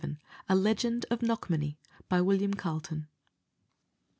_]A 0.49 0.55
LEGEND 0.55 1.05
OF 1.11 1.21
KNOCKMANY. 1.21 1.77
WILLIAM 2.09 2.55
CARLETON. 2.55 3.05